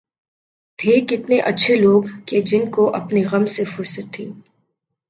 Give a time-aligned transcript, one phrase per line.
[0.79, 4.31] تھے کتنے اچھے لوگ کہ جن کو اپنے غم سے فرصت تھی